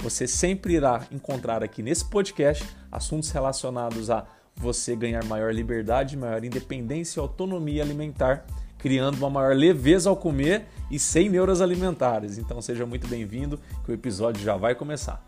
[0.00, 6.44] Você sempre irá encontrar aqui nesse podcast assuntos relacionados a você ganhar maior liberdade, maior
[6.44, 8.46] independência e autonomia alimentar,
[8.78, 12.38] criando uma maior leveza ao comer e sem neuras alimentares.
[12.38, 15.22] Então seja muito bem-vindo, que o episódio já vai começar.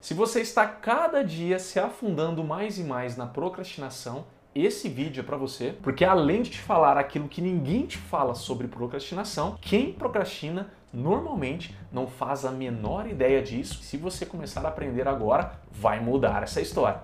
[0.00, 4.24] Se você está cada dia se afundando mais e mais na procrastinação,
[4.64, 8.34] esse vídeo é para você, porque além de te falar aquilo que ninguém te fala
[8.34, 13.82] sobre procrastinação, quem procrastina normalmente não faz a menor ideia disso.
[13.82, 17.02] Se você começar a aprender agora, vai mudar essa história.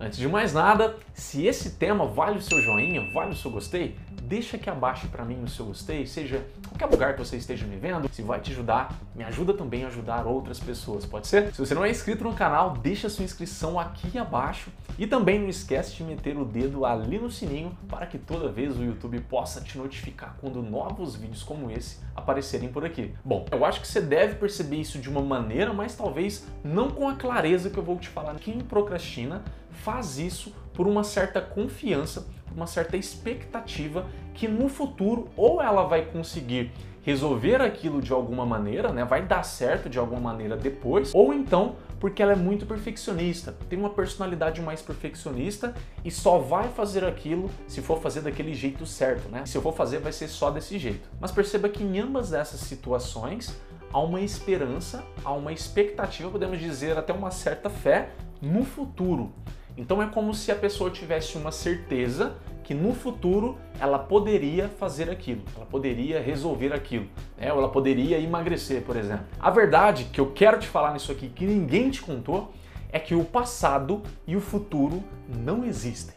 [0.00, 3.96] Antes de mais nada, se esse tema vale o seu joinha, vale o seu gostei,
[4.26, 7.76] deixa aqui abaixo para mim o seu gostei, seja qualquer lugar que você esteja me
[7.76, 11.54] vendo, se vai te ajudar, me ajuda também a ajudar outras pessoas, pode ser?
[11.54, 15.48] Se você não é inscrito no canal, deixa sua inscrição aqui abaixo e também não
[15.48, 19.60] esquece de meter o dedo ali no sininho para que toda vez o YouTube possa
[19.60, 23.14] te notificar quando novos vídeos como esse aparecerem por aqui.
[23.24, 27.08] Bom, eu acho que você deve perceber isso de uma maneira, mas talvez não com
[27.08, 28.34] a clareza que eu vou te falar.
[28.36, 35.60] Quem procrastina faz isso por uma certa confiança uma certa expectativa que no futuro ou
[35.60, 39.04] ela vai conseguir resolver aquilo de alguma maneira, né?
[39.04, 43.78] Vai dar certo de alguma maneira depois, ou então porque ela é muito perfeccionista, tem
[43.78, 45.74] uma personalidade mais perfeccionista
[46.04, 49.46] e só vai fazer aquilo se for fazer daquele jeito certo, né?
[49.46, 51.08] Se eu for fazer vai ser só desse jeito.
[51.20, 53.56] Mas perceba que em ambas essas situações
[53.92, 58.10] há uma esperança, há uma expectativa, podemos dizer até uma certa fé
[58.42, 59.32] no futuro.
[59.76, 65.10] Então é como se a pessoa tivesse uma certeza que no futuro ela poderia fazer
[65.10, 67.06] aquilo, ela poderia resolver aquilo,
[67.36, 67.52] né?
[67.52, 69.26] ou ela poderia emagrecer, por exemplo.
[69.38, 72.52] A verdade que eu quero te falar nisso aqui, que ninguém te contou,
[72.90, 76.14] é que o passado e o futuro não existem.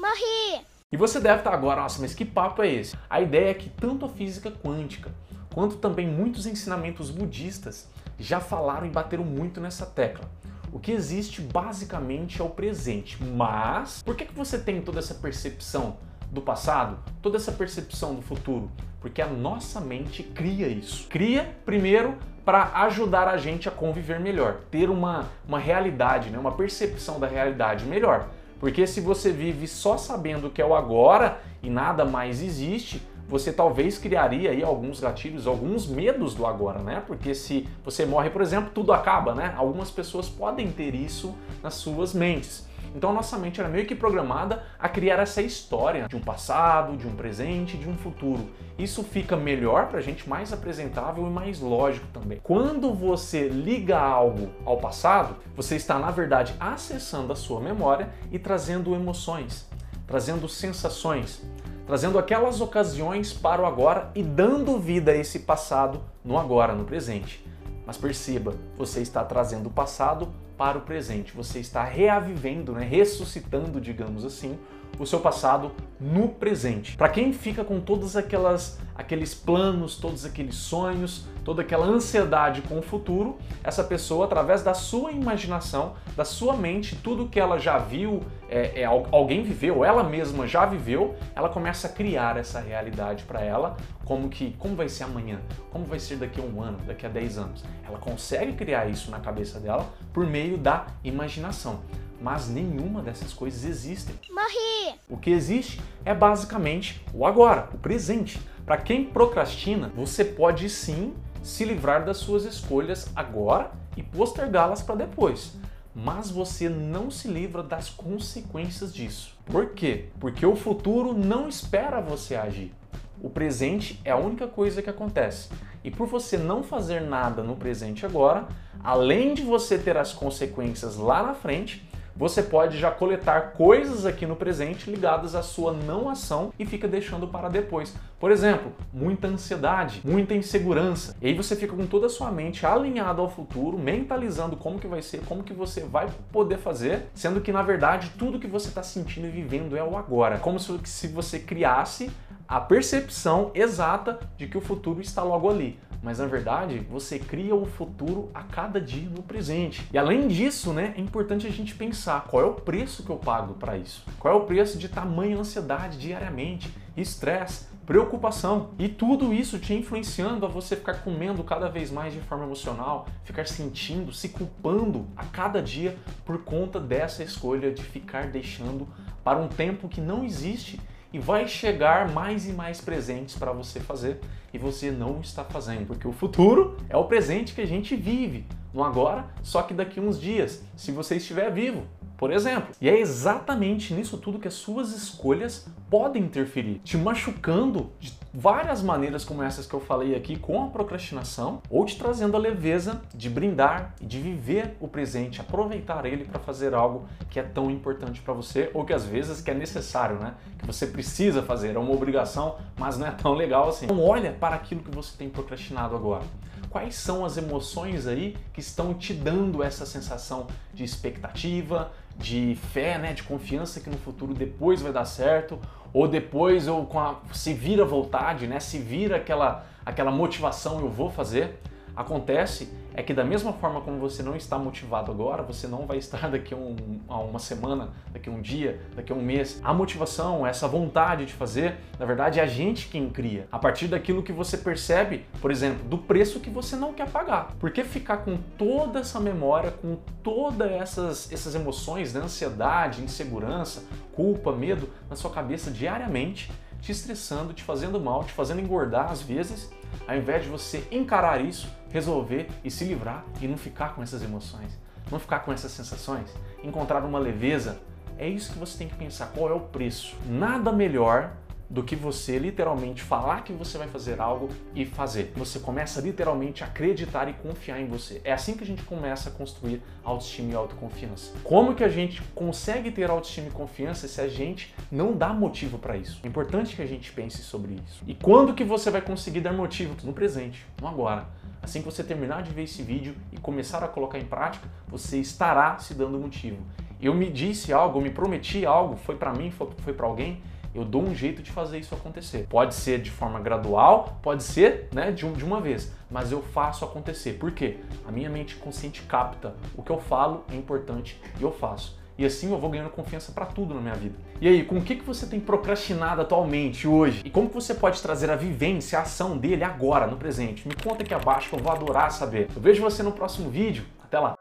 [0.00, 0.64] Morri!
[0.92, 2.96] E você deve estar agora, nossa, mas que papo é esse?
[3.10, 5.10] A ideia é que tanto a física quântica
[5.54, 7.88] quanto também muitos ensinamentos budistas
[8.18, 10.28] já falaram e bateram muito nessa tecla.
[10.72, 15.14] O que existe basicamente é o presente, mas por que, que você tem toda essa
[15.14, 15.96] percepção
[16.30, 18.70] do passado, toda essa percepção do futuro?
[19.00, 21.08] Porque a nossa mente cria isso.
[21.08, 26.38] Cria, primeiro, para ajudar a gente a conviver melhor, ter uma, uma realidade, né?
[26.38, 28.28] uma percepção da realidade melhor.
[28.60, 33.52] Porque se você vive só sabendo que é o agora e nada mais existe, você
[33.52, 37.00] talvez criaria aí alguns gatilhos, alguns medos do agora, né?
[37.06, 39.54] Porque se você morre, por exemplo, tudo acaba, né?
[39.56, 42.68] Algumas pessoas podem ter isso nas suas mentes.
[42.92, 47.06] Então nossa mente era meio que programada a criar essa história de um passado, de
[47.06, 48.50] um presente, de um futuro.
[48.76, 52.40] Isso fica melhor para a gente, mais apresentável e mais lógico também.
[52.42, 58.40] Quando você liga algo ao passado, você está na verdade acessando a sua memória e
[58.40, 59.68] trazendo emoções,
[60.04, 61.40] trazendo sensações,
[61.90, 66.84] trazendo aquelas ocasiões para o agora e dando vida a esse passado no agora, no
[66.84, 67.44] presente.
[67.84, 73.80] Mas perceba, você está trazendo o passado para o presente, você está reavivendo, né, ressuscitando,
[73.80, 74.56] digamos assim,
[75.00, 76.96] o seu passado no presente.
[76.96, 82.78] Para quem fica com todas aquelas aqueles planos, todos aqueles sonhos, toda aquela ansiedade com
[82.78, 87.78] o futuro, essa pessoa através da sua imaginação, da sua mente, tudo que ela já
[87.78, 93.24] viu, é, é, alguém viveu, ela mesma já viveu, ela começa a criar essa realidade
[93.24, 95.40] para ela, como que como vai ser amanhã,
[95.72, 97.64] como vai ser daqui a um ano, daqui a 10 anos.
[97.86, 101.80] Ela consegue criar isso na cabeça dela por meio da imaginação
[102.20, 104.14] mas nenhuma dessas coisas existem.
[104.30, 104.98] Morri!
[105.08, 108.38] O que existe é basicamente o agora, o presente.
[108.70, 111.12] Para quem procrastina, você pode sim
[111.42, 115.56] se livrar das suas escolhas agora e postergá-las para depois.
[115.92, 119.36] Mas você não se livra das consequências disso.
[119.44, 120.10] Por quê?
[120.20, 122.72] Porque o futuro não espera você agir.
[123.20, 125.48] O presente é a única coisa que acontece.
[125.82, 128.46] E por você não fazer nada no presente agora,
[128.84, 134.26] além de você ter as consequências lá na frente, você pode já coletar coisas aqui
[134.26, 137.94] no presente ligadas à sua não ação e fica deixando para depois.
[138.18, 141.16] Por exemplo, muita ansiedade, muita insegurança.
[141.20, 144.86] E aí você fica com toda a sua mente alinhada ao futuro, mentalizando como que
[144.86, 148.68] vai ser, como que você vai poder fazer, sendo que na verdade tudo que você
[148.68, 150.38] está sentindo e vivendo é o agora.
[150.38, 152.10] Como se você criasse
[152.50, 155.78] a percepção exata de que o futuro está logo ali.
[156.02, 159.86] Mas na verdade, você cria o futuro a cada dia no presente.
[159.92, 163.18] E além disso, né, é importante a gente pensar qual é o preço que eu
[163.18, 164.04] pago para isso.
[164.18, 168.70] Qual é o preço de tamanha ansiedade diariamente, estresse, preocupação.
[168.80, 173.06] E tudo isso te influenciando a você ficar comendo cada vez mais de forma emocional,
[173.22, 178.88] ficar sentindo, se culpando a cada dia por conta dessa escolha de ficar deixando
[179.22, 180.80] para um tempo que não existe
[181.12, 184.20] e vai chegar mais e mais presentes para você fazer
[184.52, 188.46] e você não está fazendo, porque o futuro é o presente que a gente vive,
[188.72, 191.86] no agora, só que daqui uns dias, se você estiver vivo
[192.20, 192.74] por exemplo.
[192.78, 198.82] E é exatamente nisso tudo que as suas escolhas podem interferir, te machucando de várias
[198.82, 203.02] maneiras como essas que eu falei aqui com a procrastinação, ou te trazendo a leveza
[203.14, 207.70] de brindar e de viver o presente, aproveitar ele para fazer algo que é tão
[207.70, 210.34] importante para você ou que às vezes que é necessário, né?
[210.58, 213.86] Que você precisa fazer, é uma obrigação, mas não é tão legal assim.
[213.86, 216.24] Então olha para aquilo que você tem procrastinado agora
[216.70, 222.96] quais são as emoções aí que estão te dando essa sensação de expectativa, de fé,
[222.96, 225.58] né, de confiança que no futuro depois vai dar certo,
[225.92, 230.88] ou depois ou com a, se vira vontade, né, se vira aquela aquela motivação eu
[230.88, 231.58] vou fazer.
[231.96, 235.98] Acontece é que da mesma forma como você não está motivado agora, você não vai
[235.98, 236.76] estar daqui a, um,
[237.08, 239.60] a, uma semana, daqui a um dia, daqui a um mês.
[239.62, 243.46] A motivação, essa vontade de fazer, na verdade é a gente quem cria.
[243.50, 247.54] A partir daquilo que você percebe, por exemplo, do preço que você não quer pagar.
[247.58, 252.20] Por que ficar com toda essa memória, com todas essas, essas emoções, né?
[252.20, 256.50] ansiedade, insegurança, culpa, medo na sua cabeça diariamente?
[256.80, 259.70] te estressando, te fazendo mal, te fazendo engordar às vezes,
[260.06, 264.22] ao invés de você encarar isso, resolver e se livrar e não ficar com essas
[264.22, 264.78] emoções,
[265.10, 266.30] não ficar com essas sensações,
[266.62, 267.80] encontrar uma leveza,
[268.18, 270.14] é isso que você tem que pensar, qual é o preço.
[270.26, 271.32] Nada melhor
[271.70, 275.32] do que você literalmente falar que você vai fazer algo e fazer.
[275.36, 278.20] Você começa literalmente a acreditar e confiar em você.
[278.24, 281.32] É assim que a gente começa a construir autoestima e autoconfiança.
[281.44, 285.78] Como que a gente consegue ter autoestima e confiança se a gente não dá motivo
[285.78, 286.20] para isso?
[286.24, 288.02] É importante que a gente pense sobre isso.
[288.04, 289.94] E quando que você vai conseguir dar motivo?
[290.02, 291.28] No presente, no agora.
[291.62, 295.18] Assim que você terminar de ver esse vídeo e começar a colocar em prática, você
[295.18, 296.58] estará se dando motivo.
[297.00, 300.42] Eu me disse algo, eu me prometi algo, foi para mim, foi, foi para alguém,
[300.74, 302.46] eu dou um jeito de fazer isso acontecer.
[302.48, 306.42] Pode ser de forma gradual, pode ser né, de, um, de uma vez, mas eu
[306.42, 307.34] faço acontecer.
[307.34, 307.78] Por quê?
[308.06, 311.98] A minha mente consciente capta o que eu falo é importante e eu faço.
[312.20, 314.14] E assim eu vou ganhando confiança para tudo na minha vida.
[314.42, 317.22] E aí, com o que, que você tem procrastinado atualmente, hoje?
[317.24, 320.68] E como que você pode trazer a vivência, a ação dele agora, no presente?
[320.68, 322.48] Me conta aqui abaixo que eu vou adorar saber.
[322.54, 323.84] Eu vejo você no próximo vídeo.
[324.02, 324.39] Até lá!